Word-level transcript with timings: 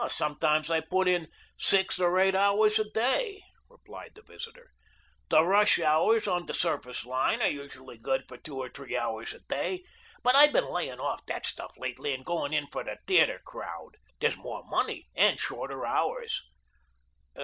"Sometimes 0.09 0.71
I 0.71 0.79
put 0.79 1.07
in 1.07 1.27
six 1.59 1.99
or 1.99 2.17
eight 2.17 2.33
hours 2.33 2.79
a 2.79 2.89
day," 2.89 3.39
replied 3.69 4.15
the 4.15 4.23
visitor. 4.23 4.71
"De 5.29 5.43
rush 5.43 5.77
hours 5.79 6.27
on 6.27 6.47
de 6.47 6.55
surface 6.55 7.05
line 7.05 7.39
are 7.39 7.47
usually 7.47 7.99
good 7.99 8.23
for 8.27 8.35
two 8.37 8.57
or 8.57 8.67
t'ree 8.67 8.97
hours 8.97 9.31
a 9.31 9.41
day, 9.41 9.83
but 10.23 10.35
I 10.35 10.47
been 10.47 10.65
layin' 10.67 10.99
off 10.99 11.23
dat 11.27 11.45
stuff 11.45 11.75
lately 11.77 12.15
and 12.15 12.25
goin' 12.25 12.51
in 12.51 12.65
fer 12.65 12.81
de 12.81 12.97
t'ater 13.05 13.41
crowd. 13.45 13.97
Dere's 14.19 14.37
more 14.37 14.63
money 14.67 15.07
and 15.15 15.39
shorter 15.39 15.85
hours." 15.85 16.41